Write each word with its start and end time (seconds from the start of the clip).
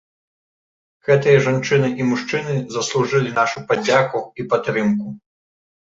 Гэтыя 1.09 1.43
жанчыны 1.49 1.87
і 2.01 2.07
мужчыны 2.13 2.53
заслужылі 2.77 3.35
нашу 3.39 3.65
падзяку 3.69 4.19
і 4.41 4.51
падтрымку. 4.55 5.07